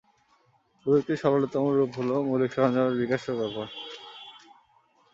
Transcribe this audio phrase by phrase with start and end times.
[0.79, 3.69] প্রযুক্তির সরলতম রূপ হল মৌলিক সরঞ্জামের বিকাশ ও ব্যবহার।